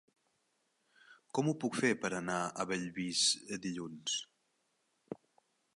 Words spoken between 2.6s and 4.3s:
Bellvís dilluns?